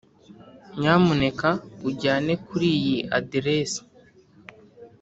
nyamuneka 0.79 1.49
unjyane 1.87 2.33
kuriyi 2.45 2.97
aderesi. 3.17 3.81